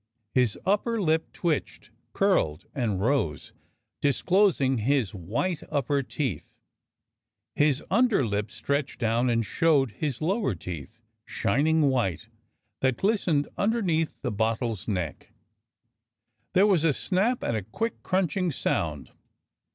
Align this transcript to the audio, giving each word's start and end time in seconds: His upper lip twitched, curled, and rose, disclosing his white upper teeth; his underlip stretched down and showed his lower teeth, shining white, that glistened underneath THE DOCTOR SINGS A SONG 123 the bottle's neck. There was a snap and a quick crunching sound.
His 0.33 0.57
upper 0.65 0.99
lip 0.99 1.31
twitched, 1.31 1.91
curled, 2.11 2.65
and 2.73 2.99
rose, 2.99 3.53
disclosing 4.01 4.79
his 4.79 5.13
white 5.13 5.61
upper 5.69 6.01
teeth; 6.01 6.55
his 7.53 7.83
underlip 7.91 8.49
stretched 8.49 8.99
down 8.99 9.29
and 9.29 9.45
showed 9.45 9.91
his 9.91 10.19
lower 10.19 10.55
teeth, 10.55 10.99
shining 11.23 11.83
white, 11.83 12.29
that 12.79 12.97
glistened 12.97 13.47
underneath 13.59 14.09
THE 14.23 14.31
DOCTOR 14.31 14.69
SINGS 14.69 14.79
A 14.79 14.83
SONG 14.85 14.95
123 14.95 15.33
the 15.35 16.55
bottle's 16.55 16.55
neck. 16.55 16.55
There 16.55 16.65
was 16.65 16.83
a 16.83 16.93
snap 16.93 17.43
and 17.43 17.55
a 17.55 17.61
quick 17.61 18.01
crunching 18.01 18.49
sound. 18.51 19.11